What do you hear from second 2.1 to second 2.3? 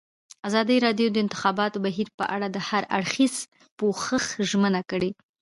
په